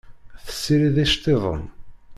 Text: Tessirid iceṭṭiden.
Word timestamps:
Tessirid 0.45 0.97
iceṭṭiden. 1.05 1.63